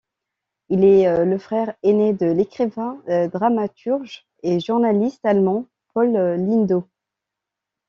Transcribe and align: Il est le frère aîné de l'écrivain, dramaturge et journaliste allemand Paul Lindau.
Il 0.69 0.83
est 0.83 1.23
le 1.25 1.37
frère 1.37 1.75
aîné 1.83 2.13
de 2.15 2.25
l'écrivain, 2.25 2.99
dramaturge 3.31 4.25
et 4.41 4.59
journaliste 4.59 5.23
allemand 5.25 5.67
Paul 5.93 6.13
Lindau. 6.39 6.85